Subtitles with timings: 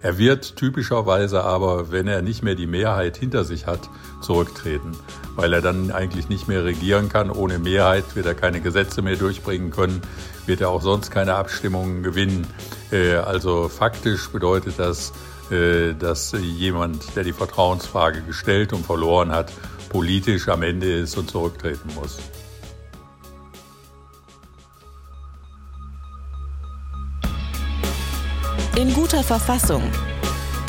[0.00, 3.90] Er wird typischerweise aber, wenn er nicht mehr die Mehrheit hinter sich hat,
[4.20, 4.92] zurücktreten,
[5.34, 7.30] weil er dann eigentlich nicht mehr regieren kann.
[7.30, 10.00] Ohne Mehrheit wird er keine Gesetze mehr durchbringen können,
[10.46, 12.46] wird er auch sonst keine Abstimmungen gewinnen.
[12.92, 15.12] Äh, also faktisch bedeutet das,
[15.50, 19.52] äh, dass jemand, der die Vertrauensfrage gestellt und verloren hat,
[19.88, 22.18] politisch am Ende ist und zurücktreten muss.
[29.28, 29.82] Verfassung.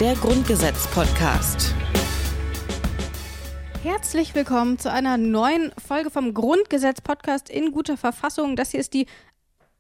[0.02, 1.74] Der Grundgesetz-Podcast.
[3.84, 8.58] Herzlich willkommen zu einer neuen Folge vom Grundgesetz-Podcast in guter Verfassung.
[8.58, 9.06] Das hier ist die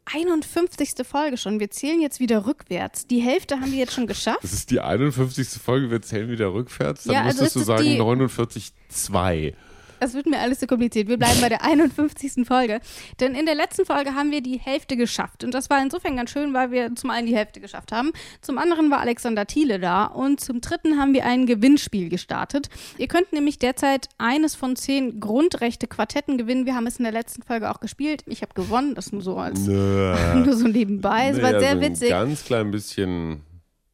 [0.05, 1.05] 51.
[1.05, 1.59] Folge schon.
[1.59, 3.05] Wir zählen jetzt wieder rückwärts.
[3.05, 4.43] Die Hälfte haben wir jetzt schon geschafft.
[4.43, 5.61] Das ist die 51.
[5.61, 7.03] Folge, wir zählen wieder rückwärts.
[7.03, 9.55] Dann Ja, also müsstest du sagen die- 49,2.
[10.02, 11.08] Es wird mir alles zu kompliziert.
[11.08, 12.45] Wir bleiben bei der 51.
[12.48, 12.80] Folge.
[13.20, 15.44] Denn in der letzten Folge haben wir die Hälfte geschafft.
[15.44, 18.12] Und das war insofern ganz schön, weil wir zum einen die Hälfte geschafft haben.
[18.41, 20.05] Zum anderen war Alexander Thiele da.
[20.05, 22.70] Und zum dritten haben wir ein Gewinnspiel gestartet.
[22.98, 26.66] Ihr könnt nämlich derzeit eines von zehn Grundrechte-Quartetten gewinnen.
[26.66, 28.23] Wir haben es in der letzten Folge auch gespielt.
[28.27, 28.95] Ich habe gewonnen.
[28.95, 31.29] Das nur so als nur so nebenbei.
[31.29, 32.10] Es war Naja, sehr so ein witzig.
[32.10, 33.41] ganz klein bisschen.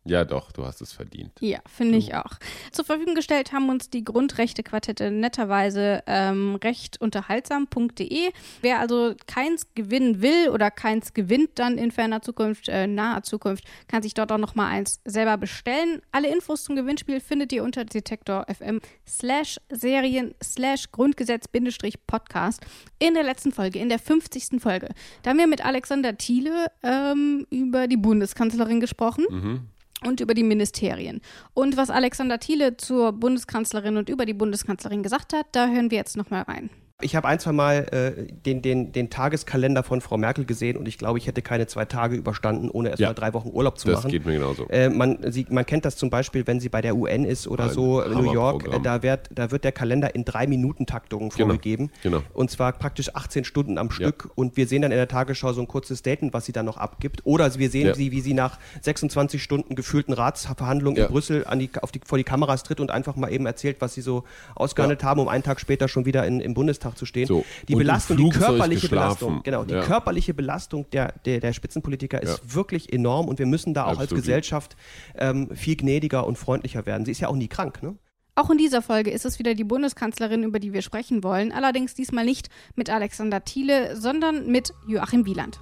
[0.07, 1.31] Ja, doch, du hast es verdient.
[1.39, 2.33] Ja, finde ich auch.
[2.71, 8.29] Zur Verfügung gestellt haben uns die Grundrechte-Quartette netterweise ähm, rechtunterhaltsam.de.
[8.61, 13.63] Wer also keins gewinnen will oder keins gewinnt dann in ferner Zukunft, äh, naher Zukunft,
[13.87, 16.03] kann sich dort auch nochmal eins selber bestellen.
[16.11, 22.61] Alle Infos zum Gewinnspiel findet ihr unter Detektor FM slash Serien slash Grundgesetz Bindestrich Podcast
[22.99, 24.61] in der letzten Folge, in der 50.
[24.61, 24.89] Folge.
[25.23, 29.71] Da haben wir mit Alexander Thiele ähm, über die Bundeskanzlerin gesprochen
[30.03, 31.21] und über die Ministerien.
[31.53, 35.97] Und was Alexander Thiele zur Bundeskanzlerin und über die Bundeskanzlerin gesagt hat, da hören wir
[35.97, 36.69] jetzt nochmal rein.
[37.01, 40.87] Ich habe ein, zwei Mal äh, den, den, den Tageskalender von Frau Merkel gesehen und
[40.87, 43.09] ich glaube, ich hätte keine zwei Tage überstanden, ohne erst Ja.
[43.09, 44.11] mal drei Wochen Urlaub zu Das machen.
[44.11, 44.65] geht mir genauso.
[44.69, 47.65] Äh, man, sie, man kennt das zum Beispiel, wenn sie bei der UN ist oder
[47.65, 50.85] Ein so, in New York, äh, da wird, da wird der Kalender in drei Minuten
[50.85, 51.91] Taktungen Genau, vorgegeben.
[52.01, 52.21] genau.
[52.33, 54.29] Und zwar praktisch 18 Stunden am Stück.
[54.35, 56.77] Und wir sehen dann in der Tagesschau so ein kurzes Statement, was sie dann noch
[56.77, 57.25] abgibt.
[57.25, 57.93] Oder wir sehen Ja.
[57.93, 61.07] sie, wie sie nach 26 Stunden gefühlten Ratsverhandlungen Ja.
[61.07, 63.81] in Brüssel an die, auf die, vor die Kameras tritt und einfach mal eben erzählt,
[63.81, 64.23] was sie so
[64.55, 67.25] ausgehandelt haben, um einen Tag später schon wieder in, im Bundestag zu stehen.
[67.25, 67.43] So.
[67.67, 68.89] Die Und Belastung, die körperliche.
[68.89, 69.81] Belastung, genau, die Ja.
[69.81, 72.53] körperliche Belastung der, der, der Spitzenpolitiker ist Ja.
[72.55, 74.23] wirklich enorm und wir müssen da auch als Absolut.
[74.23, 74.75] Gesellschaft
[75.17, 77.05] ähm, viel gnädiger und freundlicher werden.
[77.05, 77.95] Sie ist ja auch nie krank, ne?
[78.37, 81.53] Auch in dieser Folge ist es wieder die Bundeskanzlerin, über die wir sprechen wollen.
[81.53, 85.57] Allerdings diesmal nicht mit Alexander Thiele, sondern mit Joachim Wieland.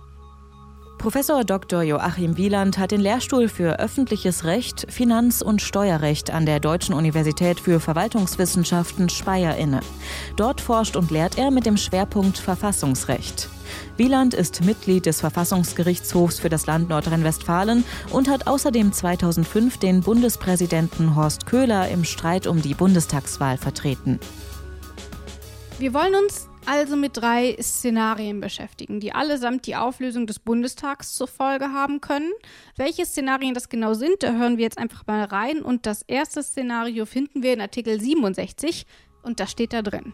[1.04, 1.84] Professor Dr.
[1.84, 7.60] Joachim Wieland hat den Lehrstuhl für öffentliches Recht, Finanz- und Steuerrecht an der Deutschen Universität
[7.60, 9.82] für Verwaltungswissenschaften Speyer inne.
[10.38, 13.50] Dort forscht und lehrt er mit dem Schwerpunkt Verfassungsrecht.
[13.98, 21.18] Wieland ist Mitglied des Verfassungsgerichtshofs für das Land Nordrhein-Westfalen und hat außerdem 2005 den Bundespräsidenten
[21.18, 24.22] Horst Köhler im Streit um die Bundestagswahl vertreten.
[25.80, 31.28] Wir wollen uns also mit drei Szenarien beschäftigen, die allesamt die Auflösung des Bundestags zur
[31.28, 32.32] Folge haben können.
[32.76, 35.62] Welche Szenarien das genau sind, da hören wir jetzt einfach mal rein.
[35.62, 38.86] Und das erste Szenario finden wir in Artikel 67
[39.22, 40.14] und das steht da drin.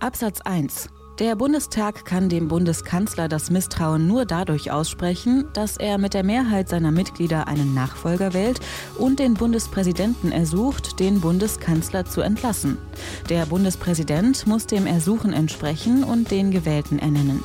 [0.00, 0.88] Absatz 1.
[1.18, 6.68] Der Bundestag kann dem Bundeskanzler das Misstrauen nur dadurch aussprechen, dass er mit der Mehrheit
[6.68, 8.60] seiner Mitglieder einen Nachfolger wählt
[8.98, 12.78] und den Bundespräsidenten ersucht, den Bundeskanzler zu entlassen.
[13.28, 17.42] Der Bundespräsident muss dem Ersuchen entsprechen und den Gewählten ernennen.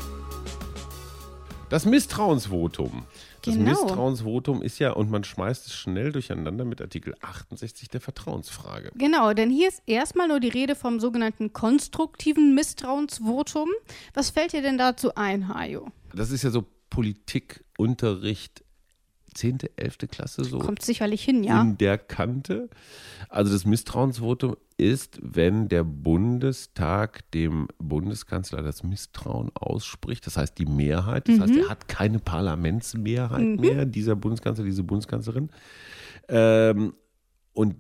[1.70, 3.02] Das Misstrauensvotum.
[3.44, 3.70] Das Genau.
[3.72, 8.92] Misstrauensvotum ist ja, und man schmeißt es schnell durcheinander mit Artikel 68 der Vertrauensfrage.
[8.96, 13.70] Genau, denn hier ist erstmal nur die Rede vom sogenannten konstruktiven Misstrauensvotum.
[14.14, 15.92] Was fällt dir denn dazu ein, Hajo?
[16.16, 18.64] Das ist ja so Politikunterricht
[19.34, 19.98] 10., 11.
[20.10, 20.60] Klasse so.
[20.60, 21.62] Kommt sicherlich hin, ja.
[21.62, 22.70] in der Kante.
[23.30, 30.66] Also das Misstrauensvotum ist, wenn der Bundestag dem Bundeskanzler das Misstrauen ausspricht, das heißt die
[30.66, 35.50] Mehrheit, das heißt, er hat keine Parlamentsmehrheit mehr, dieser Bundeskanzler, diese Bundeskanzlerin.
[36.28, 36.94] Ähm,
[37.54, 37.76] und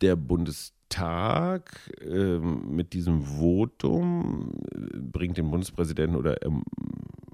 [0.00, 6.64] der Bundestag ähm, mit diesem Votum äh, bringt den Bundespräsidenten oder erm-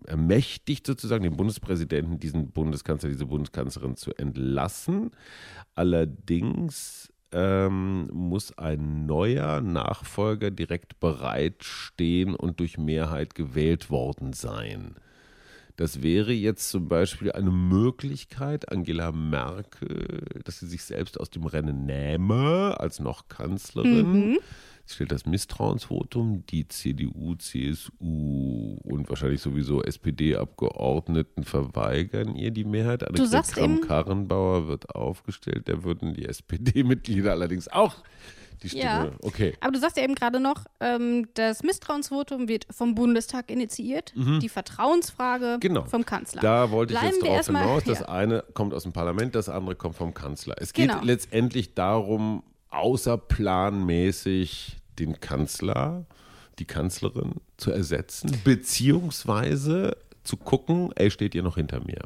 [0.04, 5.10] ermächtigt sozusagen den Bundespräsidenten, diesen Bundeskanzler, diese Bundeskanzlerin zu entlassen.
[5.74, 14.94] Allerdings ähm, muss ein neuer Nachfolger direkt bereitstehen und durch Mehrheit gewählt worden sein.
[15.76, 21.46] Das wäre jetzt zum Beispiel eine Möglichkeit, Angela Merkel, dass sie sich selbst aus dem
[21.46, 24.38] Rennen nähme als noch Kanzlerin.
[24.86, 26.44] Stellt das Misstrauensvotum.
[26.46, 33.04] Die CDU, CSU und wahrscheinlich sowieso SPD-Abgeordneten verweigern ihr die Mehrheit.
[33.16, 35.68] Du sagst eben, Karrenbauer wird aufgestellt.
[35.68, 37.96] Da würden die SPD-Mitglieder allerdings auch
[38.62, 38.84] die Stimme.
[38.84, 39.10] Ja.
[39.22, 39.54] Okay.
[39.60, 44.48] Aber du sagst ja eben gerade noch, ähm, das Misstrauensvotum wird vom Bundestag initiiert, die
[44.48, 45.60] Vertrauensfrage Mhm.
[45.60, 45.84] Genau.
[45.86, 46.40] vom Kanzler.
[46.40, 47.84] Da wollte ich Bleiben jetzt wir drauf hinaus.
[47.84, 48.08] Das ja.
[48.08, 50.54] eine kommt aus dem Parlament, das andere kommt vom Kanzler.
[50.58, 50.94] Es Genau.
[50.94, 52.42] geht letztendlich darum,
[52.74, 56.04] außerplanmäßig den Kanzler,
[56.58, 62.00] die Kanzlerin zu ersetzen, beziehungsweise zu gucken, ey, steht ihr noch hinter mir?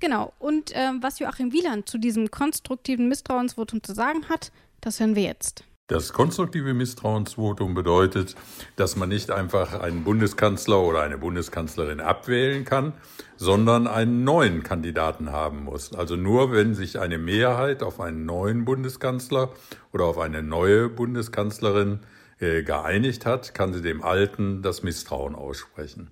[0.00, 0.32] Genau.
[0.38, 5.24] Und ähm, was Joachim Wieland zu diesem konstruktiven Misstrauensvotum zu sagen hat, das hören wir
[5.24, 5.64] jetzt.
[5.86, 8.36] Das konstruktive Misstrauensvotum bedeutet,
[8.76, 12.94] dass man nicht einfach einen Bundeskanzler oder eine Bundeskanzlerin abwählen kann,
[13.36, 15.92] sondern einen neuen Kandidaten haben muss.
[15.92, 19.52] Also nur wenn sich eine Mehrheit auf einen neuen Bundeskanzler
[19.92, 22.00] oder auf eine neue Bundeskanzlerin
[22.38, 26.10] äh, geeinigt hat, kann sie dem Alten das Misstrauen aussprechen.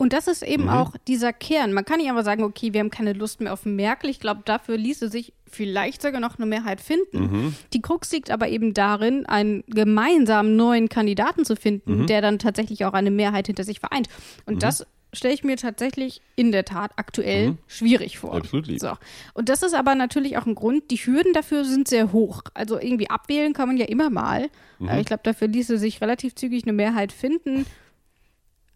[0.00, 1.74] Und das ist eben auch dieser Kern.
[1.74, 4.08] Man kann nicht einfach sagen, okay, wir haben keine Lust mehr auf Merkel.
[4.08, 7.54] Ich glaube, dafür ließe sich vielleicht sogar noch eine Mehrheit finden.
[7.74, 12.86] Die Krux liegt aber eben darin, einen gemeinsamen neuen Kandidaten zu finden, der dann tatsächlich
[12.86, 14.08] auch eine Mehrheit hinter sich vereint.
[14.46, 18.36] Und das stelle ich mir tatsächlich in der Tat aktuell schwierig vor.
[18.36, 18.78] Absolutely.
[18.78, 18.92] So.
[19.34, 22.42] Und das ist aber natürlich auch ein Grund, die Hürden dafür sind sehr hoch.
[22.54, 24.48] Also irgendwie abwählen kann man ja immer mal.
[24.80, 27.66] Äh, Ich glaube, dafür ließe sich relativ zügig eine Mehrheit finden.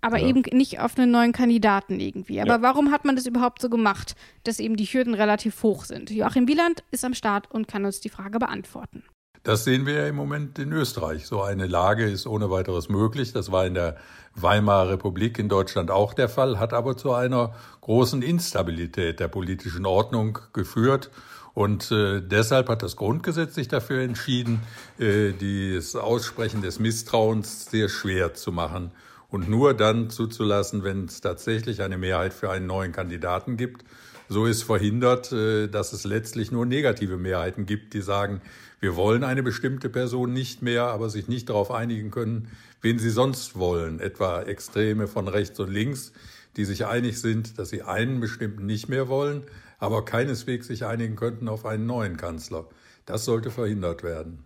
[0.05, 0.27] Aber Ja.
[0.29, 2.41] eben nicht auf einen neuen Kandidaten irgendwie.
[2.41, 2.63] Aber Ja.
[2.63, 6.11] warum hat man das überhaupt so gemacht, dass eben die Hürden relativ hoch sind?
[6.11, 9.03] Joachim Wieland ist am Start und kann uns die Frage beantworten.
[9.45, 11.27] Das sehen wir ja im Moment in Österreich.
[11.27, 13.33] So eine Lage ist ohne weiteres möglich.
[13.33, 13.97] Das war in der
[14.35, 19.87] Weimarer Republik in Deutschland auch der Fall, hat aber zu einer großen Instabilität der politischen
[19.87, 21.11] Ordnung geführt.
[21.55, 24.61] Und äh, deshalb hat das Grundgesetz sich dafür entschieden,
[24.99, 28.91] äh, das Aussprechen des Misstrauens sehr schwer zu machen
[29.29, 33.85] und nur dann zuzulassen, wenn es tatsächlich eine Mehrheit für einen neuen Kandidaten gibt.
[34.29, 38.41] So ist verhindert, äh, dass es letztlich nur negative Mehrheiten gibt, die sagen,
[38.81, 42.49] wir wollen eine bestimmte Person nicht mehr, aber sich nicht darauf einigen können,
[42.81, 44.01] wen sie sonst wollen.
[44.01, 46.13] Etwa Extreme von rechts und links,
[46.57, 49.45] die sich einig sind, dass sie einen bestimmten nicht mehr wollen,
[49.79, 52.67] aber keineswegs sich einigen könnten auf einen neuen Kanzler.
[53.07, 54.45] Das sollte verhindert werden.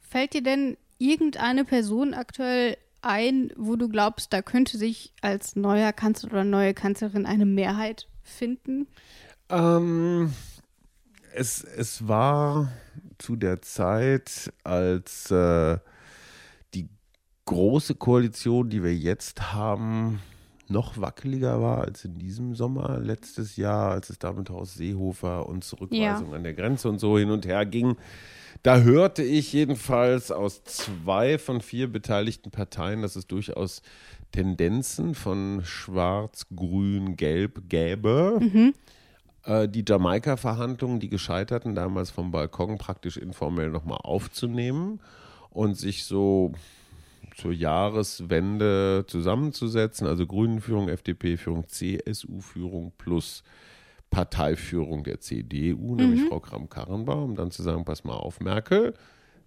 [0.00, 5.92] Fällt dir denn irgendeine Person aktuell ein, wo du glaubst, da könnte sich als neuer
[5.92, 8.86] Kanzler oder neue Kanzlerin eine Mehrheit finden?
[9.48, 10.32] Ähm,
[11.34, 12.70] es, es war
[13.18, 15.78] zu der Zeit, als äh,
[16.74, 16.88] die
[17.46, 20.20] große Koalition, die wir jetzt haben,
[20.68, 25.48] noch wackeliger war als in diesem Sommer letztes Jahr, als es da mit Horst Seehofer
[25.48, 27.96] und Zurückweisung an der Grenze und so hin und her ging.
[28.62, 33.82] Da hörte ich jedenfalls aus zwei von vier beteiligten Parteien, dass es durchaus
[34.32, 38.40] Tendenzen von Schwarz, Grün, Gelb gäbe.
[39.44, 45.00] Äh, die Jamaika-Verhandlungen, die gescheiterten, damals vom Balkon praktisch informell nochmal aufzunehmen
[45.50, 46.52] und sich so
[47.36, 53.42] zur Jahreswende zusammenzusetzen, also Grünen-Führung, FDP-Führung, CSU-Führung plus
[54.10, 58.94] Parteiführung der CDU, nämlich Frau Kramp-Karrenbauer, um dann zu sagen, pass mal auf, Merkel,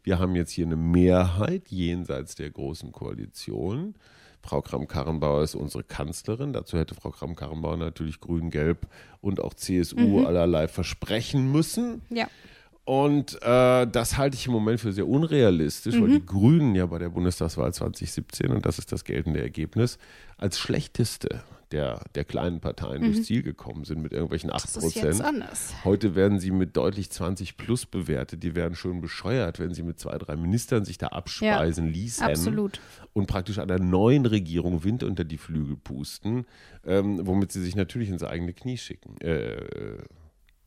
[0.03, 3.95] wir haben jetzt hier eine Mehrheit jenseits der großen Koalition.
[4.41, 6.51] Frau Kramp-Karrenbauer ist unsere Kanzlerin.
[6.51, 8.87] Dazu hätte Frau Kramp-Karrenbauer natürlich Grün-Gelb
[9.21, 12.01] und auch CSU allerlei versprechen müssen.
[12.09, 12.27] Ja.
[12.85, 16.99] Und äh, das halte ich im Moment für sehr unrealistisch, weil die Grünen ja bei
[16.99, 19.97] der Bundestagswahl 2017, und das ist das geltende Ergebnis,
[20.37, 21.43] als schlechteste
[21.73, 25.45] der, der kleinen Parteien durchs Ziel gekommen sind mit irgendwelchen 8 Das ist jetzt Prozent.
[25.83, 28.43] Heute werden sie mit deutlich 20 plus bewertet.
[28.43, 32.79] Die werden schon bescheuert, wenn sie mit zwei, drei Ministern sich da abspeisen ließen absolut.
[33.13, 36.45] und praktisch einer neuen Regierung Wind unter die Flügel pusten,
[36.85, 39.19] ähm, womit sie sich natürlich ins eigene Knie schicken.
[39.21, 40.03] Äh,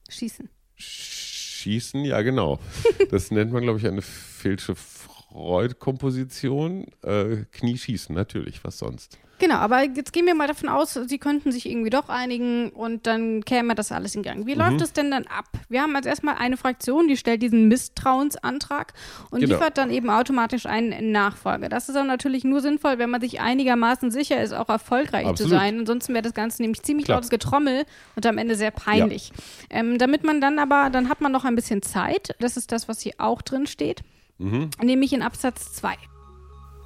[0.09, 0.49] Schießen.
[0.77, 2.59] schießen, ja genau.
[3.11, 6.87] Das nennt man, glaube ich, eine Filsche Freud-Komposition.
[7.03, 9.19] Äh, Knieschießen, natürlich, was sonst.
[9.39, 13.07] Genau, aber jetzt gehen wir mal davon aus, sie könnten sich irgendwie doch einigen und
[13.07, 14.47] dann käme das alles in Gang.
[14.47, 14.61] Wie Mhm.
[14.61, 15.45] läuft es denn dann ab?
[15.69, 18.95] Wir haben als erstmal eine Fraktion, die stellt diesen Misstrauensantrag
[19.31, 19.55] und Genau.
[19.57, 21.69] liefert dann eben automatisch einen Nachfolger.
[21.69, 25.51] Das ist dann natürlich nur sinnvoll, wenn man sich einigermaßen sicher ist, auch erfolgreich Absolut.
[25.53, 25.81] zu sein.
[25.81, 27.19] Ansonsten wäre das Ganze nämlich ziemlich Klar.
[27.19, 29.33] lautes Getrommel und am Ende sehr peinlich.
[29.69, 32.35] Ähm, damit man dann aber, dann hat man noch ein bisschen Zeit.
[32.41, 34.01] Das ist das, was hier auch drin steht.
[34.39, 34.71] Mhm.
[34.83, 35.95] Nämlich in Absatz 2.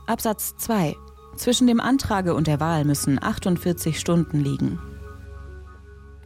[0.06, 0.96] Absatz 2.
[1.36, 4.78] Zwischen dem Antrage und der Wahl müssen 48 Stunden liegen.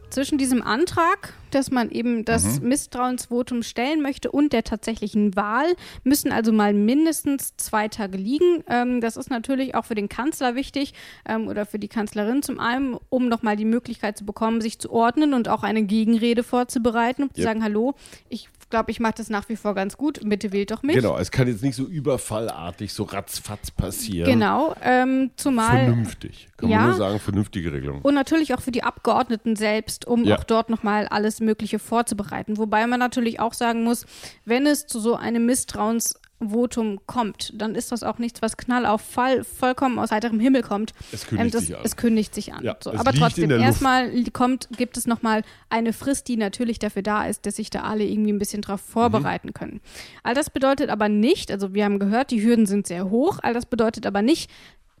[0.09, 2.69] zwischen diesem Antrag, dass man eben das mhm.
[2.69, 5.65] Misstrauensvotum stellen möchte und der tatsächlichen Wahl
[6.03, 8.63] müssen also mal mindestens zwei Tage liegen.
[8.69, 10.93] Ähm, das ist natürlich auch für den Kanzler wichtig
[11.27, 14.89] ähm, oder für die Kanzlerin zum einen, um nochmal die Möglichkeit zu bekommen, sich zu
[14.89, 17.35] ordnen und auch eine Gegenrede vorzubereiten, um yep.
[17.35, 17.95] zu sagen, hallo,
[18.29, 20.19] ich glaube, ich mache das nach wie vor ganz gut.
[20.23, 20.95] Bitte wählt doch mich.
[20.95, 24.29] Genau, es kann jetzt nicht so überfallartig, so ratzfatz passieren.
[24.29, 25.85] Genau, ähm, zumal.
[25.85, 26.47] Vernünftig.
[26.57, 28.01] Kann ja, man nur sagen, vernünftige Regelung.
[28.01, 30.37] Und natürlich auch für die Abgeordneten selbst, um ja.
[30.37, 32.57] auch dort nochmal alles Mögliche vorzubereiten.
[32.57, 34.05] Wobei man natürlich auch sagen muss,
[34.45, 38.85] wenn es zu so einem Misstrauens Votum kommt, dann ist das auch nichts, was knall
[38.85, 40.93] auf Fall vollkommen aus heiterem Himmel kommt.
[41.11, 41.81] Es kündigt ähm, das, sich an.
[41.85, 42.63] Es kündigt sich an.
[42.63, 42.93] Ja, so.
[42.93, 47.55] Aber trotzdem, erstmal kommt, gibt es nochmal eine Frist, die natürlich dafür da ist, dass
[47.55, 49.53] sich da alle irgendwie ein bisschen drauf vorbereiten mhm.
[49.53, 49.81] können.
[50.23, 53.53] All das bedeutet aber nicht, also wir haben gehört, die Hürden sind sehr hoch, all
[53.53, 54.51] das bedeutet aber nicht,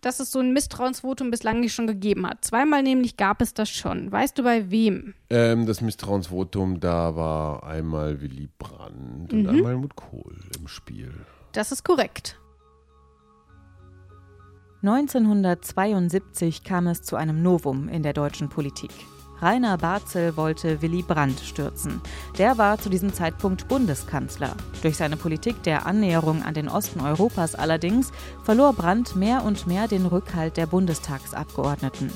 [0.05, 2.45] dass es so ein Misstrauensvotum bislang nicht schon gegeben hat.
[2.45, 4.11] Zweimal nämlich gab es das schon.
[4.11, 5.15] Weißt du bei wem?
[5.31, 9.39] Ähm, das Misstrauensvotum, da war einmal Willy Brandt mhm.
[9.39, 11.11] und einmal Helmut Kohl im Spiel.
[11.53, 12.39] Das ist korrekt.
[14.83, 18.91] 1972 kam es zu einem Novum in der deutschen Politik.
[19.41, 22.01] Rainer Barzel wollte Willy Brandt stürzen.
[22.37, 24.55] Der war zu diesem Zeitpunkt Bundeskanzler.
[24.81, 28.11] Durch seine Politik der Annäherung an den Osten Europas allerdings
[28.43, 32.11] verlor Brandt mehr und mehr den Rückhalt der Bundestagsabgeordneten.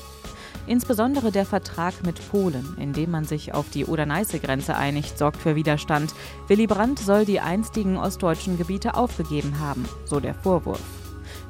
[0.66, 5.56] Insbesondere der Vertrag mit Polen, in dem man sich auf die Oder-Neiße-Grenze einigt, sorgt für
[5.56, 6.14] Widerstand.
[6.48, 10.99] Willy Brandt soll die einstigen ostdeutschen Gebiete aufgegeben haben, so der Vorwurf.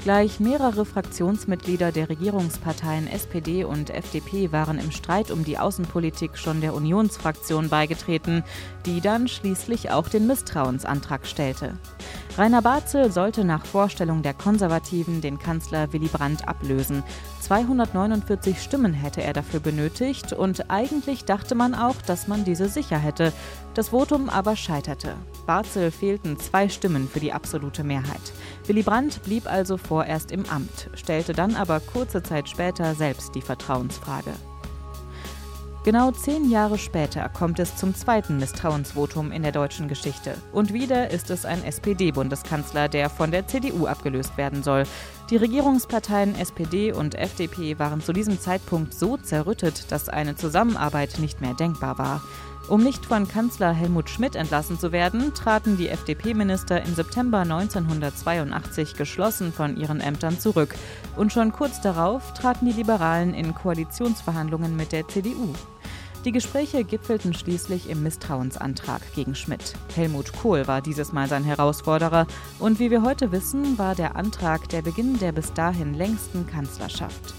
[0.02, 6.62] Gleich mehrere Fraktionsmitglieder der Regierungsparteien SPD und FDP waren im Streit um die Außenpolitik schon
[6.62, 8.42] der Unionsfraktion beigetreten,
[8.86, 11.76] die dann schließlich auch den Misstrauensantrag stellte.
[12.40, 17.02] Rainer Barzel sollte nach Vorstellung der Konservativen den Kanzler Willy Brandt ablösen.
[17.42, 22.96] 249 Stimmen hätte er dafür benötigt und eigentlich dachte man auch, dass man diese sicher
[22.96, 23.34] hätte.
[23.74, 25.16] Das Votum aber scheiterte.
[25.44, 28.32] Barzel fehlten zwei Stimmen für die absolute Mehrheit.
[28.64, 33.42] Willy Brandt blieb also vorerst im Amt, stellte dann aber kurze Zeit später selbst die
[33.42, 34.32] Vertrauensfrage.
[35.82, 40.34] Genau zehn Jahre später kommt es zum zweiten Misstrauensvotum in der deutschen Geschichte.
[40.52, 44.84] Und wieder ist es ein SPD-Bundeskanzler, der von der CDU abgelöst werden soll.
[45.30, 51.40] Die Regierungsparteien SPD und FDP waren zu diesem Zeitpunkt so zerrüttet, dass eine Zusammenarbeit nicht
[51.40, 52.22] mehr denkbar war.
[52.68, 58.94] Um nicht von Kanzler Helmut Schmidt entlassen zu werden, traten die FDP-Minister im September 1982
[58.94, 60.74] geschlossen von ihren Ämtern zurück.
[61.16, 65.52] Und schon kurz darauf traten die Liberalen in Koalitionsverhandlungen mit der CDU.
[66.26, 69.72] Die Gespräche gipfelten schließlich im Misstrauensantrag gegen Schmidt.
[69.94, 72.26] Helmut Kohl war dieses Mal sein Herausforderer
[72.58, 77.34] und wie wir heute wissen, war der Antrag der Beginn der bis dahin längsten Kanzlerschaft.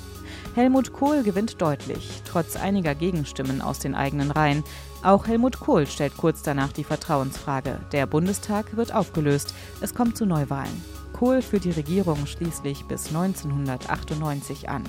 [0.55, 4.63] Helmut Kohl gewinnt deutlich, trotz einiger Gegenstimmen aus den eigenen Reihen.
[5.03, 7.79] Auch Helmut Kohl stellt kurz danach die Vertrauensfrage.
[7.91, 9.55] Der Bundestag wird aufgelöst.
[9.81, 10.83] Es kommt zu Neuwahlen.
[11.13, 14.83] Kohl führt die Regierung schließlich bis 1998 an.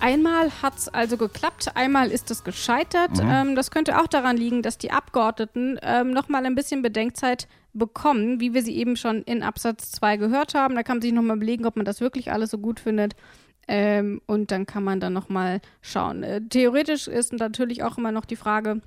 [0.00, 3.22] Einmal hat es also geklappt, einmal ist es gescheitert.
[3.22, 3.30] Mhm.
[3.30, 7.48] Ähm, das könnte auch daran liegen, dass die Abgeordneten ähm, noch mal ein bisschen Bedenkzeit
[7.72, 10.74] bekommen, wie wir sie eben schon in Absatz 2 gehört haben.
[10.74, 13.14] Da kann man sich noch mal überlegen, ob man das wirklich alles so gut findet.
[13.68, 16.22] Ähm, und dann kann man dann noch mal schauen.
[16.22, 18.80] Äh, theoretisch ist natürlich auch immer noch die Frage,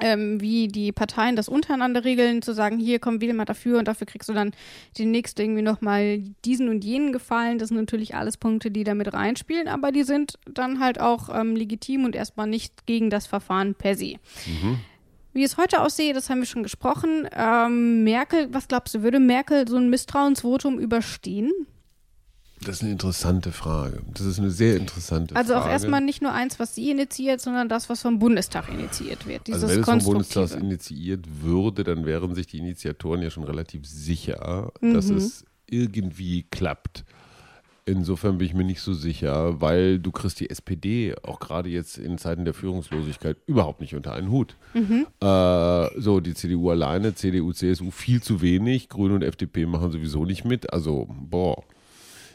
[0.00, 3.88] ähm, wie die Parteien das untereinander regeln, zu sagen, hier komm wähl mal dafür und
[3.88, 4.52] dafür kriegst du dann
[4.98, 7.58] den nächsten irgendwie nochmal diesen und jenen gefallen.
[7.58, 11.28] Das sind natürlich alles Punkte, die da mit reinspielen, aber die sind dann halt auch
[11.32, 14.16] ähm, legitim und erstmal nicht gegen das Verfahren per se.
[14.46, 14.78] Mhm.
[15.32, 17.28] Wie es heute aussehe, das haben wir schon gesprochen.
[17.32, 21.52] Ähm, Merkel, was glaubst du, würde Merkel so ein Misstrauensvotum überstehen?
[22.62, 24.02] Das ist eine interessante Frage.
[24.12, 25.64] Das ist eine sehr interessante also Frage.
[25.64, 29.26] Also auch erstmal nicht nur eins, was sie initiiert, sondern das, was vom Bundestag initiiert
[29.26, 29.50] wird.
[29.50, 33.86] also wenn es vom Bundestag initiiert würde, dann wären sich die Initiatoren ja schon relativ
[33.86, 34.94] sicher, mhm.
[34.94, 37.04] dass es irgendwie klappt.
[37.86, 41.96] Insofern bin ich mir nicht so sicher, weil du kriegst die SPD auch gerade jetzt
[41.96, 44.54] in Zeiten der Führungslosigkeit überhaupt nicht unter einen Hut.
[44.74, 45.06] Mhm.
[45.20, 50.26] Äh, so, die CDU alleine, CDU, CSU viel zu wenig, Grüne und FDP machen sowieso
[50.26, 50.72] nicht mit.
[50.72, 51.64] Also, boah.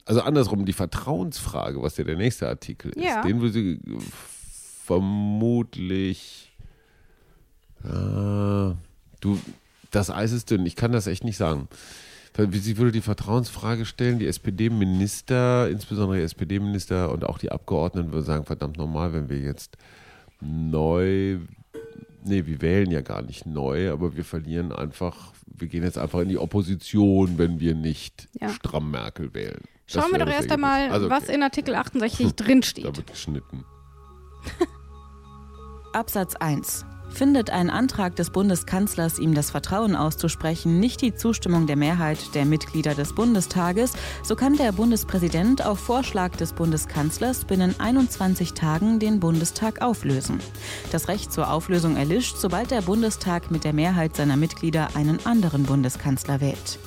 [0.05, 3.23] Also andersrum, die Vertrauensfrage, was ja der nächste Artikel ist, ja.
[3.23, 3.79] den würde sie
[4.85, 6.53] vermutlich.
[7.83, 9.39] Äh, du,
[9.89, 10.65] das Eis ist dünn.
[10.65, 11.67] Ich kann das echt nicht sagen.
[12.51, 18.25] Sie würde die Vertrauensfrage stellen, die SPD-Minister, insbesondere die SPD-Minister und auch die Abgeordneten würden
[18.25, 19.77] sagen, verdammt normal, wenn wir jetzt
[20.41, 21.39] neu,
[22.25, 26.19] nee, wir wählen ja gar nicht neu, aber wir verlieren einfach, wir gehen jetzt einfach
[26.19, 28.49] in die Opposition, wenn wir nicht ja.
[28.49, 29.61] stramm Merkel wählen.
[29.87, 31.15] Schauen wir doch erst einmal, also, okay.
[31.15, 32.85] was in Artikel 68 drinsteht.
[32.85, 33.65] Da wird geschnitten.
[35.93, 36.85] Absatz 1.
[37.09, 42.45] Findet ein Antrag des Bundeskanzlers, ihm das Vertrauen auszusprechen, nicht die Zustimmung der Mehrheit der
[42.45, 49.21] Mitglieder des Bundestages, so kann der Bundespräsident auf Vorschlag des Bundeskanzlers binnen 21 Tagen den
[49.21, 50.39] Bundestag auflösen.
[50.91, 55.63] Das Recht zur Auflösung erlischt, sobald der Bundestag mit der Mehrheit seiner Mitglieder einen anderen
[55.63, 56.79] Bundeskanzler wählt.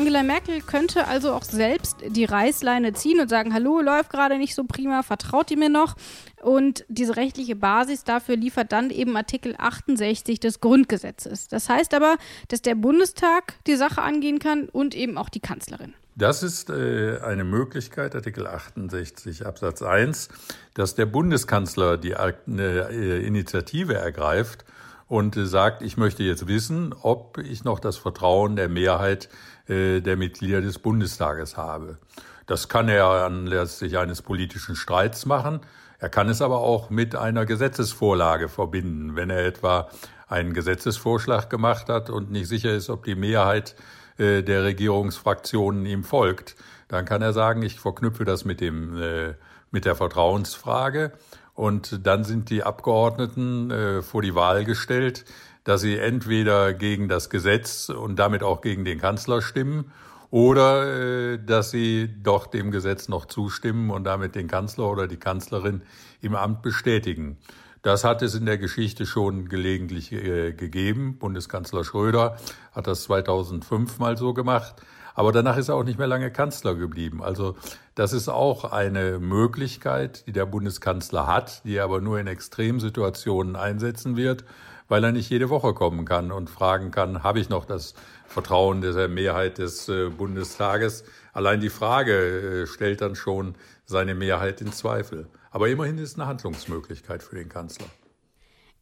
[0.00, 4.54] Angela Merkel könnte also auch selbst die Reißleine ziehen und sagen, hallo, läuft gerade nicht
[4.54, 5.94] so prima, vertraut ihr mir noch?
[6.40, 11.48] Und diese rechtliche Basis dafür liefert dann eben Artikel 68 des Grundgesetzes.
[11.48, 12.16] Das heißt aber,
[12.48, 15.92] dass der Bundestag die Sache angehen kann und eben auch die Kanzlerin.
[16.16, 20.30] Das ist äh, eine Möglichkeit, Artikel 68 Absatz 1,
[20.72, 24.64] dass der Bundeskanzler die äh, Initiative ergreift
[25.10, 29.28] und äh, sagt, ich möchte jetzt wissen, ob ich noch das Vertrauen der Mehrheit
[29.70, 31.98] der Mitglieder des Bundestages habe.
[32.46, 35.60] Das kann er anlässlich eines politischen Streits machen.
[36.00, 39.88] Er kann es aber auch mit einer Gesetzesvorlage verbinden, wenn er etwa
[40.26, 43.76] einen Gesetzesvorschlag gemacht hat und nicht sicher ist, ob die Mehrheit
[44.18, 46.56] äh, der Regierungsfraktionen ihm folgt.
[46.88, 49.34] Dann kann er sagen, ich verknüpfe das mit dem äh,
[49.70, 51.12] mit der Vertrauensfrage
[51.54, 55.24] und dann sind die Abgeordneten äh, vor die Wahl gestellt,
[55.64, 59.92] dass sie entweder gegen das Gesetz und damit auch gegen den Kanzler stimmen
[60.30, 65.16] oder äh, dass sie doch dem Gesetz noch zustimmen und damit den Kanzler oder die
[65.16, 65.82] Kanzlerin
[66.22, 67.36] im Amt bestätigen.
[67.82, 71.18] Das hat es in der Geschichte schon gelegentlich äh, gegeben.
[71.18, 72.36] Bundeskanzler Schröder
[72.72, 74.76] hat das 2005 mal so gemacht.
[75.14, 77.22] Aber danach ist er auch nicht mehr lange Kanzler geblieben.
[77.22, 77.56] Also
[77.94, 83.56] das ist auch eine Möglichkeit, die der Bundeskanzler hat, die er aber nur in Extremsituationen
[83.56, 84.44] einsetzen wird
[84.90, 87.94] weil er nicht jede Woche kommen kann und fragen kann, habe ich noch das
[88.26, 91.04] Vertrauen der Mehrheit des äh, Bundestages?
[91.32, 93.54] Allein die Frage äh, stellt dann schon
[93.86, 95.28] seine Mehrheit in Zweifel.
[95.52, 97.86] Aber immerhin ist eine Handlungsmöglichkeit für den Kanzler.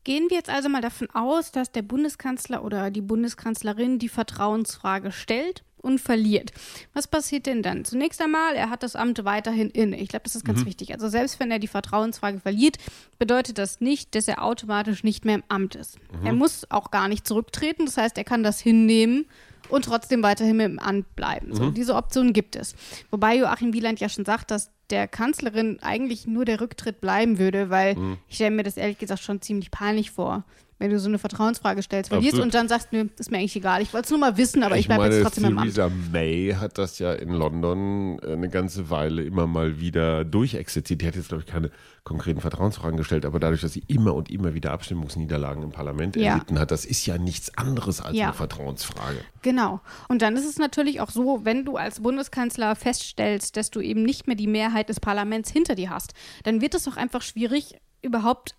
[0.02, 5.12] Gehen wir jetzt also mal davon aus, dass der Bundeskanzler oder die Bundeskanzlerin die Vertrauensfrage
[5.12, 6.52] stellt und verliert.
[6.94, 7.84] Was passiert denn dann?
[7.84, 10.00] Zunächst einmal, er hat das Amt weiterhin inne.
[10.00, 10.66] Ich glaube, das ist ganz mhm.
[10.66, 10.92] wichtig.
[10.92, 12.76] Also selbst wenn er die Vertrauensfrage verliert,
[13.18, 15.98] bedeutet das nicht, dass er automatisch nicht mehr im Amt ist.
[16.12, 16.26] Mhm.
[16.26, 17.86] Er muss auch gar nicht zurücktreten.
[17.86, 19.26] Das heißt, er kann das hinnehmen
[19.68, 21.54] und trotzdem weiterhin im Amt bleiben.
[21.54, 21.74] So, mhm.
[21.74, 22.74] Diese Option gibt es.
[23.10, 27.70] Wobei Joachim Wieland ja schon sagt, dass der Kanzlerin eigentlich nur der Rücktritt bleiben würde,
[27.70, 28.18] weil mhm.
[28.28, 30.44] ich stelle mir das ehrlich gesagt schon ziemlich peinlich vor
[30.78, 32.46] wenn du so eine Vertrauensfrage stellst, verlierst Absolut.
[32.46, 33.82] und dann sagst, nö, ist mir eigentlich egal.
[33.82, 35.74] Ich wollte es nur mal wissen, aber ich, ich bleibe jetzt trotzdem im Amt.
[35.74, 41.00] Theresa May hat das ja in London eine ganze Weile immer mal wieder durchexerziert.
[41.02, 41.70] Die hat jetzt, glaube ich, keine
[42.04, 46.32] konkreten Vertrauensfragen gestellt, aber dadurch, dass sie immer und immer wieder Abstimmungsniederlagen im Parlament ja.
[46.32, 48.26] erlitten hat, das ist ja nichts anderes als ja.
[48.26, 49.18] eine Vertrauensfrage.
[49.42, 49.80] Genau.
[50.08, 54.04] Und dann ist es natürlich auch so, wenn du als Bundeskanzler feststellst, dass du eben
[54.04, 56.14] nicht mehr die Mehrheit des Parlaments hinter dir hast,
[56.44, 58.54] dann wird es doch einfach schwierig, überhaupt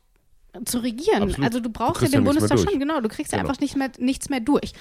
[0.65, 1.23] zu regieren.
[1.23, 1.45] Absolut.
[1.45, 3.01] Also du brauchst du ja den ja Bundestag schon, genau.
[3.01, 3.43] Du kriegst genau.
[3.43, 4.73] ja einfach nicht mehr, nichts mehr durch.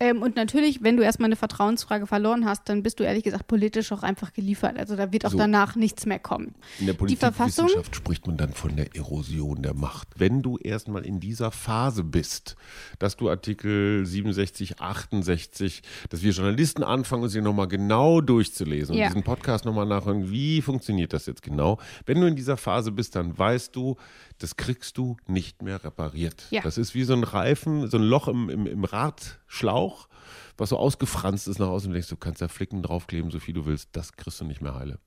[0.00, 3.46] Ähm, und natürlich, wenn du erstmal eine Vertrauensfrage verloren hast, dann bist du ehrlich gesagt
[3.46, 4.76] politisch auch einfach geliefert.
[4.76, 5.38] Also da wird auch so.
[5.38, 6.54] danach nichts mehr kommen.
[6.80, 10.08] In der Politikwissenschaft spricht man dann von der Erosion der Macht.
[10.16, 12.56] Wenn du erstmal in dieser Phase bist,
[12.98, 19.04] dass du Artikel 67, 68, dass wir Journalisten anfangen, sie nochmal genau durchzulesen ja.
[19.04, 21.78] und diesen Podcast nochmal nachhören, wie funktioniert das jetzt genau?
[22.04, 23.96] Wenn du in dieser Phase bist, dann weißt du,
[24.38, 26.46] das kriegst du nicht mehr repariert.
[26.50, 26.62] Ja.
[26.62, 30.08] Das ist wie so ein Reifen, so ein Loch im, im, im Radschlauch,
[30.56, 31.90] was so ausgefranst ist nach außen.
[31.90, 33.90] Du denkst, du kannst da Flicken draufkleben, so viel du willst.
[33.92, 34.98] Das kriegst du nicht mehr heile.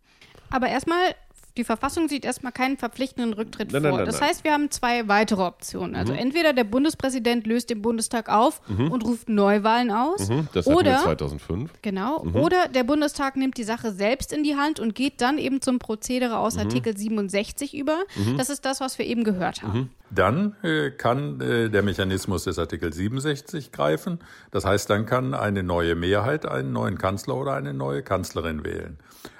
[0.50, 1.16] Aber erstmal
[1.58, 3.92] die Verfassung sieht erstmal keinen verpflichtenden Rücktritt nein, vor.
[3.92, 5.96] Nein, nein, das heißt, wir haben zwei weitere Optionen.
[5.96, 6.20] Also mhm.
[6.20, 8.92] entweder der Bundespräsident löst den Bundestag auf mhm.
[8.92, 10.30] und ruft Neuwahlen aus.
[10.30, 10.48] Mhm.
[10.54, 11.72] Das oder wir 2005.
[11.82, 12.24] Genau.
[12.24, 12.36] Mhm.
[12.36, 15.80] Oder der Bundestag nimmt die Sache selbst in die Hand und geht dann eben zum
[15.80, 16.62] Prozedere aus mhm.
[16.62, 17.98] Artikel 67 über.
[18.16, 18.38] Mhm.
[18.38, 19.90] Das ist das, was wir eben gehört haben.
[20.10, 24.20] Dann äh, kann äh, der Mechanismus des Artikel 67 greifen.
[24.52, 28.98] Das heißt, dann kann eine neue Mehrheit einen neuen Kanzler oder eine neue Kanzlerin wählen.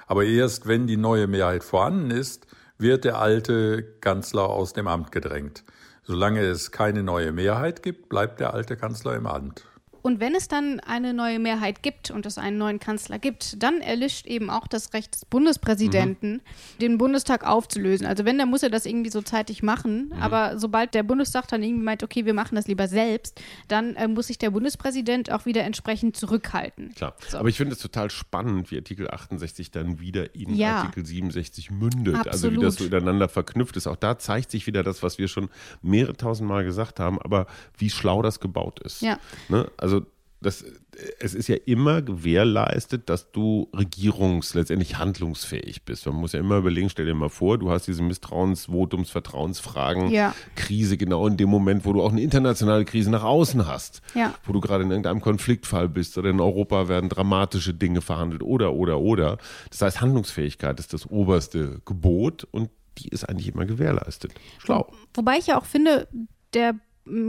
[0.08, 2.46] Aber erst wenn die neue Mehrheit vorhanden ist,
[2.78, 5.64] wird der alte Kanzler aus dem Amt gedrängt.
[6.02, 9.66] Solange es keine neue Mehrheit gibt, bleibt der alte Kanzler im Amt.
[10.02, 13.80] Und wenn es dann eine neue Mehrheit gibt und es einen neuen Kanzler gibt, dann
[13.80, 16.78] erlischt eben auch das Recht des Bundespräsidenten, mhm.
[16.80, 18.06] den Bundestag aufzulösen.
[18.06, 20.06] Also wenn, dann muss er das irgendwie so zeitig machen.
[20.06, 20.22] Mhm.
[20.22, 24.08] Aber sobald der Bundestag dann irgendwie meint, okay, wir machen das lieber selbst, dann äh,
[24.08, 26.94] muss sich der Bundespräsident auch wieder entsprechend zurückhalten.
[26.94, 27.14] Klar.
[27.28, 27.38] So.
[27.38, 30.82] Aber ich finde es total spannend, wie Artikel 68 dann wieder in ja.
[30.82, 32.14] Artikel 67 mündet.
[32.14, 32.32] Absolut.
[32.32, 33.86] Also wie das so ineinander verknüpft ist.
[33.86, 35.48] Auch da zeigt sich wieder das, was wir schon
[35.82, 39.02] mehrere tausend Mal gesagt haben, aber wie schlau das gebaut ist.
[39.02, 39.18] Ja.
[39.48, 39.70] Ne?
[39.76, 39.97] Also
[40.40, 40.64] das,
[41.18, 46.06] es ist ja immer gewährleistet, dass du regierungs-, letztendlich handlungsfähig bist.
[46.06, 50.34] Man muss ja immer überlegen, stell dir mal vor, du hast diese Misstrauensvotums, Vertrauensfragen, Ja.
[50.54, 54.00] Krise genau in dem Moment, wo du auch eine internationale Krise nach außen hast.
[54.14, 54.34] Ja.
[54.44, 58.74] Wo du gerade in irgendeinem Konfliktfall bist oder in Europa werden dramatische Dinge verhandelt oder,
[58.74, 59.38] oder, oder.
[59.70, 64.32] Das heißt, Handlungsfähigkeit ist das oberste Gebot und die ist eigentlich immer gewährleistet.
[64.58, 64.92] Schlau.
[65.14, 66.08] Wobei ich ja auch finde,
[66.54, 66.74] der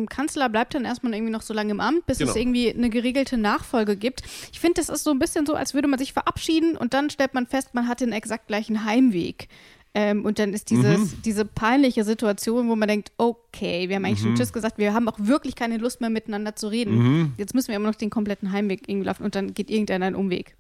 [0.10, 2.32] Kanzler bleibt dann erstmal irgendwie noch so lange im Amt, bis Genau.
[2.32, 4.24] es irgendwie eine geregelte Nachfolge gibt.
[4.52, 7.10] Ich finde, das ist so ein bisschen so, als würde man sich verabschieden und dann
[7.10, 9.48] stellt man fest, man hat den exakt gleichen Heimweg.
[9.96, 11.22] Ähm, und dann ist dieses, Mhm.
[11.26, 14.28] diese peinliche Situation, wo man denkt, okay, wir haben eigentlich Mhm.
[14.28, 16.96] schon Tschüss gesagt, wir haben auch wirklich keine Lust mehr miteinander zu reden.
[16.98, 17.34] Mhm.
[17.38, 20.16] Jetzt müssen wir immer noch den kompletten Heimweg irgendwie laufen und dann geht irgendeiner einen
[20.16, 20.56] Umweg.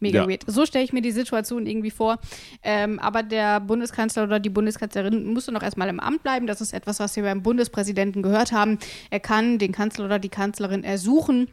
[0.00, 0.28] Mega Ja.
[0.28, 0.42] weird.
[0.46, 2.18] So stelle ich mir die Situation irgendwie vor.
[2.62, 6.46] Ähm, aber der Bundeskanzler oder die Bundeskanzlerin musste noch erstmal im Amt bleiben.
[6.46, 8.78] Das ist etwas, was wir beim Bundespräsidenten gehört haben.
[9.10, 11.48] Er kann den Kanzler oder die Kanzlerin ersuchen,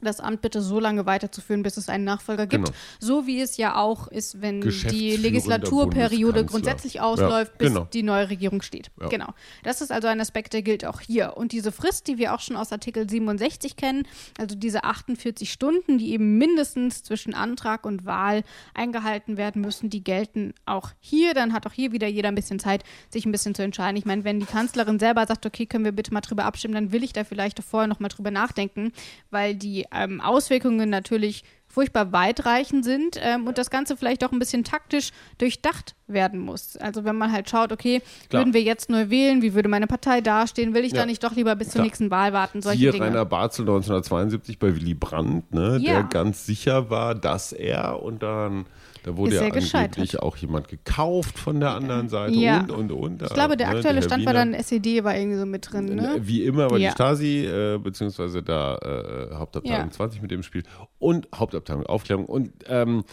[0.00, 2.66] das Amt bitte so lange weiterzuführen, bis es einen Nachfolger gibt.
[2.66, 2.76] Genau.
[3.00, 7.88] So wie es ja auch ist, wenn die Legislaturperiode grundsätzlich ausläuft, Ja, bis genau.
[7.92, 8.90] die neue Regierung steht.
[9.00, 9.08] Ja.
[9.08, 9.28] Genau.
[9.62, 11.36] Das ist also ein Aspekt, der gilt auch hier.
[11.36, 14.06] Und diese Frist, die wir auch schon aus Artikel 67 kennen,
[14.38, 18.42] also diese 48 Stunden, die eben mindestens zwischen Antrag und Wahl
[18.74, 21.34] eingehalten werden müssen, die gelten auch hier.
[21.34, 23.96] Dann hat auch hier wieder jeder ein bisschen Zeit, sich ein bisschen zu entscheiden.
[23.96, 26.92] Ich meine, wenn die Kanzlerin selber sagt, okay, können wir bitte mal drüber abstimmen, dann
[26.92, 28.92] will ich da vielleicht vorher noch mal drüber nachdenken,
[29.30, 34.38] weil die ähm, Auswirkungen natürlich furchtbar weitreichend sind ähm, und das Ganze vielleicht auch ein
[34.38, 36.76] bisschen taktisch durchdacht werden muss.
[36.78, 38.40] Also wenn man halt schaut, okay, Klar.
[38.40, 41.00] würden wir jetzt neu wählen, wie würde meine Partei dastehen, will ich Ja.
[41.00, 41.84] da nicht doch lieber bis zur Klar.
[41.84, 43.04] nächsten Wahl warten, solche Hier Dinge.
[43.06, 45.92] Rainer Barzel 1972 bei Willy Brandt, ne, Ja.
[45.94, 48.64] der ganz sicher war, dass er und dann
[49.06, 49.96] da wurde ja gescheitert.
[49.98, 52.60] angeblich auch jemand gekauft von der anderen Seite Ja.
[52.62, 53.22] und und und.
[53.22, 54.44] ich glaube, der ne, aktuelle Herr Stand war Wiener.
[54.46, 56.18] dann SED, war irgendwie so mit drin, ne?
[56.22, 56.88] Wie immer war Ja.
[56.90, 59.90] die Stasi, äh, beziehungsweise da äh, Hauptabteilung Ja.
[59.90, 60.64] 20 mit dem Spiel
[60.98, 62.26] und Hauptabteilung Aufklärung.
[62.26, 63.04] Und ähm,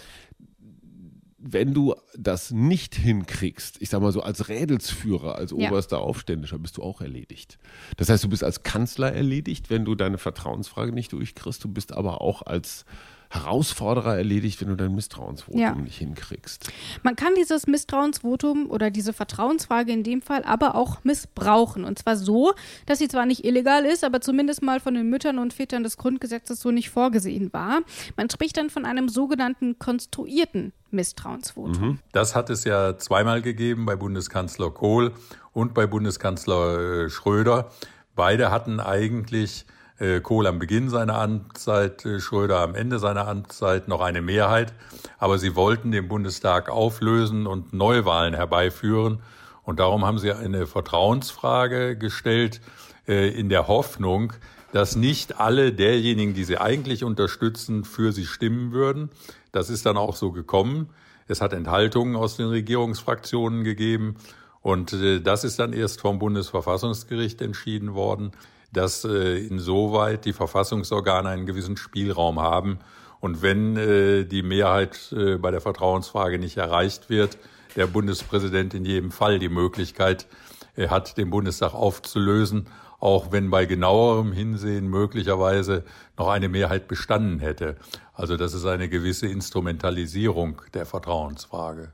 [1.45, 5.67] wenn du das nicht hinkriegst, ich sag mal so als Rädelsführer, als Ja.
[5.69, 7.59] oberster Aufständischer, bist du auch erledigt.
[7.97, 11.63] Das heißt, du bist als Kanzler erledigt, wenn du deine Vertrauensfrage nicht durchkriegst.
[11.63, 12.85] Du bist aber auch als
[13.33, 15.73] Herausforderer erledigt, wenn du dein Misstrauensvotum Ja.
[15.73, 16.71] nicht hinkriegst.
[17.01, 21.83] Man kann dieses Misstrauensvotum oder diese Vertrauensfrage in dem Fall aber auch missbrauchen.
[21.83, 22.53] Und zwar so,
[22.85, 25.97] dass sie zwar nicht illegal ist, aber zumindest mal von den Müttern und Vätern des
[25.97, 27.81] Grundgesetzes so nicht vorgesehen war.
[28.17, 31.99] Man spricht dann von einem sogenannten konstruierten Misstrauensvotum.
[32.11, 35.11] Das hat es ja zweimal gegeben bei Bundeskanzler Kohl
[35.53, 37.71] und bei Bundeskanzler äh, Schröder.
[38.15, 39.82] Beide hatten eigentlich äh,
[40.21, 44.73] Kohl am Beginn seiner Amtszeit, äh, Schröder am Ende seiner Amtszeit noch eine Mehrheit.
[45.19, 49.19] Aber sie wollten den Bundestag auflösen und Neuwahlen herbeiführen.
[49.63, 52.61] Und darum haben sie eine Vertrauensfrage gestellt
[53.07, 54.33] äh, in der Hoffnung,
[54.71, 59.09] dass nicht alle derjenigen, die sie eigentlich unterstützen, für sie stimmen würden.
[59.51, 60.89] Das ist dann auch so gekommen.
[61.27, 64.15] Es hat Enthaltungen aus den Regierungsfraktionen gegeben.
[64.61, 68.31] Und äh, das ist dann erst vom Bundesverfassungsgericht entschieden worden,
[68.73, 72.79] dass äh, insoweit die Verfassungsorgane einen gewissen Spielraum haben.
[73.19, 77.37] Und wenn äh, die Mehrheit äh, bei der Vertrauensfrage nicht erreicht wird,
[77.75, 80.27] der Bundespräsident in jedem Fall die Möglichkeit
[80.75, 82.67] äh, hat, den Bundestag aufzulösen,
[82.99, 85.83] auch wenn bei genauerem Hinsehen möglicherweise
[86.17, 87.75] noch eine Mehrheit bestanden hätte.
[88.13, 91.91] Also das ist eine gewisse Instrumentalisierung der Vertrauensfrage.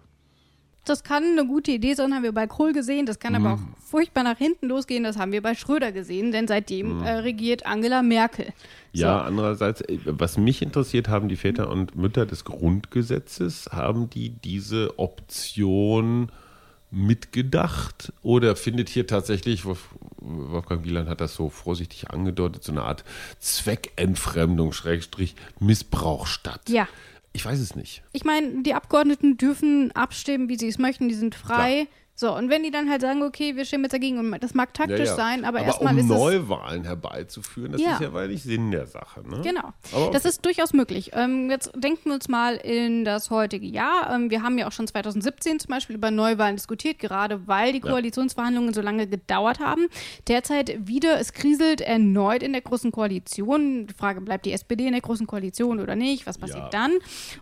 [0.85, 3.05] Das kann eine gute Idee sein, haben wir bei Kohl gesehen.
[3.05, 3.75] Das kann aber auch Mhm.
[3.79, 5.03] furchtbar nach hinten losgehen.
[5.03, 8.45] Das haben wir bei Schröder gesehen, denn seitdem äh, regiert Angela Merkel.
[8.47, 8.51] Mhm.
[8.93, 14.29] Ja, andererseits, äh, was mich interessiert, haben die Väter und Mütter des Grundgesetzes, haben die
[14.29, 16.31] diese Option
[16.91, 22.81] mitgedacht oder findet hier tatsächlich, Wolf- Wolfgang Wieland hat das so vorsichtig angedeutet, so eine
[22.81, 23.03] Art
[23.39, 26.61] Zweckentfremdung, Schrägstrich Missbrauch statt?
[26.67, 26.87] Ja.
[27.33, 28.03] Ich weiß es nicht.
[28.11, 31.87] Ich meine, die Abgeordneten dürfen abstimmen, wie sie es möchten, die sind frei.
[32.19, 34.73] So, und wenn die dann halt sagen, okay, wir stimmen jetzt dagegen, und das mag
[34.73, 36.09] taktisch sein, aber, erstmal um ist es.
[36.11, 37.93] Neuwahlen herbeizuführen, das Ja.
[37.93, 39.21] ist ja weil Sinn der Sache.
[39.25, 39.39] Ne?
[39.41, 39.71] Genau.
[39.93, 40.09] Aber okay.
[40.11, 41.11] Das ist durchaus möglich.
[41.13, 44.13] Ähm, jetzt denken wir uns mal in das heutige Jahr.
[44.13, 47.79] Ähm, wir haben ja auch schon 2017 zum Beispiel über Neuwahlen diskutiert, gerade weil die
[47.79, 47.89] Ja.
[47.89, 49.87] Koalitionsverhandlungen so lange gedauert haben.
[50.27, 53.87] Derzeit wieder, es kriselt erneut in der Großen Koalition.
[53.87, 56.27] Die Frage, bleibt die SPD in der Großen Koalition oder nicht?
[56.27, 56.69] Was passiert Ja.
[56.69, 56.91] dann?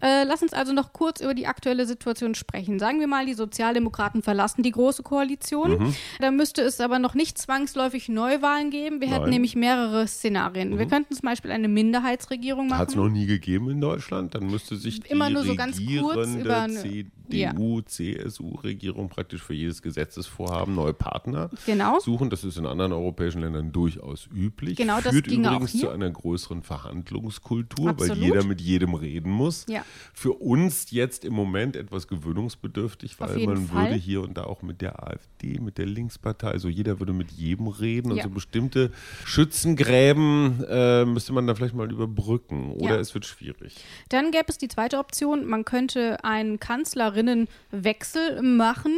[0.02, 2.78] Äh, lass uns also noch kurz über die aktuelle Situation sprechen.
[2.78, 5.80] Sagen wir mal, die Sozialdemokraten verlassen die die Große Koalition.
[5.80, 5.96] Mhm.
[6.20, 9.00] Da müsste es aber noch nicht zwangsläufig Neuwahlen geben.
[9.02, 9.30] Wir hätten Nein.
[9.30, 9.34] Mhm.
[9.36, 10.78] nämlich mehrere Szenarien.
[10.78, 12.80] Wir könnten zum Beispiel eine Minderheitsregierung machen.
[12.80, 14.36] Hat es noch nie gegeben in Deutschland.
[14.36, 19.54] Dann müsste sich die Immer nur so ganz kurz über eine- CDU, CSU-Regierung praktisch für
[19.54, 22.00] jedes Gesetzesvorhaben neue Partner Genau.
[22.00, 22.30] suchen.
[22.30, 24.78] Das ist in anderen europäischen Ländern durchaus üblich.
[24.78, 25.82] Genau, das Führt auch übrigens hier.
[25.82, 28.18] zu einer größeren Verhandlungskultur, Absolut.
[28.18, 29.66] weil jeder mit jedem reden muss.
[29.70, 29.84] Ja.
[30.14, 33.86] Für uns jetzt im Moment etwas gewöhnungsbedürftig, weil man Fall.
[33.90, 37.32] würde hier und da auch mit der AfD, mit der Linkspartei, also jeder würde mit
[37.32, 38.24] jedem reden und Ja.
[38.24, 38.92] so bestimmte
[39.26, 43.00] Schützengräben äh, müsste man da vielleicht mal überbrücken oder Ja.
[43.00, 43.76] es wird schwierig.
[44.10, 48.94] Dann gäbe es die zweite Option, man könnte einen Kanzlerinnenwechsel machen.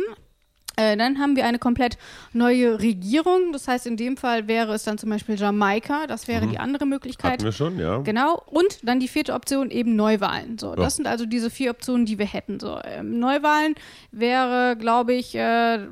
[0.79, 1.97] Äh, dann haben wir eine komplett
[2.31, 3.51] neue Regierung.
[3.51, 6.07] Das heißt, in dem Fall wäre es dann zum Beispiel Jamaika.
[6.07, 7.31] Das wäre die andere Möglichkeit.
[7.31, 7.33] Mhm.
[7.33, 7.97] Hatten wir schon, ja.
[7.97, 8.41] Genau.
[8.45, 10.57] Und dann die vierte Option eben Neuwahlen.
[10.57, 12.59] So, das sind also diese vier Optionen, die wir hätten.
[12.59, 13.75] So, ähm, Neuwahlen
[14.11, 15.87] wäre, glaube ich, äh,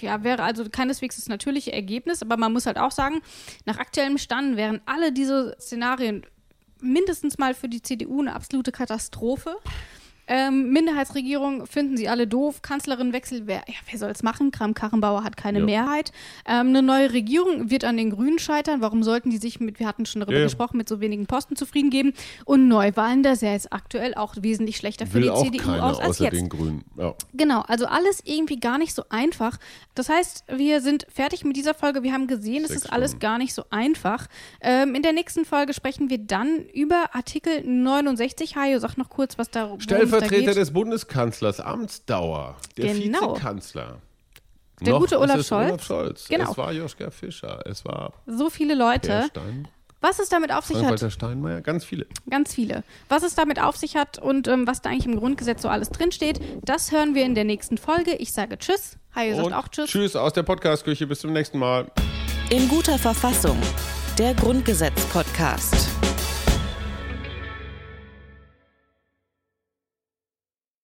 [0.00, 3.22] ja, wäre also keineswegs das natürliche Ergebnis, aber man muss halt auch sagen,
[3.64, 6.26] nach aktuellem Stand wären alle diese Szenarien
[6.80, 9.56] mindestens mal für die CDU eine absolute Katastrophe.
[10.28, 12.62] Ähm, Minderheitsregierung finden sie alle doof.
[12.62, 14.50] Kanzlerinwechsel, wer, ja, wer soll es machen?
[14.50, 15.64] Kram-Karrenbauer hat keine Ja.
[15.64, 16.12] Mehrheit.
[16.46, 18.80] Ähm, eine neue Regierung wird an den Grünen scheitern.
[18.80, 20.46] Warum sollten die sich mit, wir hatten schon darüber Ja, ja.
[20.46, 22.12] gesprochen, mit so wenigen Posten zufrieden geben?
[22.44, 26.10] Und Neuwahlen, das sähe jetzt aktuell auch wesentlich schlechter für Will die CDU aus als
[26.10, 26.34] außer jetzt.
[26.36, 26.84] den Grünen.
[26.96, 27.14] Ja.
[27.34, 29.58] Genau, also alles irgendwie gar nicht so einfach.
[29.94, 32.02] Das heißt, wir sind fertig mit dieser Folge.
[32.02, 33.20] Wir haben gesehen, es ist alles Stunden.
[33.22, 34.28] gar nicht so einfach.
[34.60, 38.56] Ähm, in der nächsten Folge sprechen wir dann über Artikel 69.
[38.56, 43.34] Hajo, sag noch kurz, was da da Stellvertreter des Bundeskanzlers, Amtsdauer, der Genau.
[43.34, 43.98] Vizekanzler.
[44.80, 45.68] Der Noch gute ist Olaf es Scholz.
[45.70, 46.28] Olaf Scholz.
[46.28, 46.50] Genau.
[46.50, 47.60] Es war Joschka Fischer.
[47.66, 49.28] Es war So viele Leute.
[50.00, 51.60] Was es damit auf sich hat, Frank-Walter Steinmeier.
[51.60, 52.06] Ganz viele.
[52.28, 52.82] ganz viele.
[53.08, 55.90] Was es damit auf sich hat und ähm, was da eigentlich im Grundgesetz so alles
[55.90, 58.16] drinsteht, das hören wir in der nächsten Folge.
[58.16, 58.96] Ich sage Tschüss.
[59.14, 59.90] Hajo sagt Und auch Tschüss.
[59.90, 61.06] Tschüss aus der Podcast-Küche.
[61.06, 61.86] Bis zum nächsten Mal.
[62.50, 63.56] In guter Verfassung.
[64.18, 65.91] Der Grundgesetz-Podcast.